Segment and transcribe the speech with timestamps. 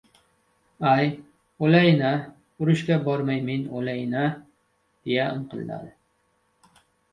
[0.91, 1.11] "Ay,
[1.67, 2.13] o‘layin-a,
[2.65, 5.97] urushga bormay men o‘layin-a!" deya inqilladi.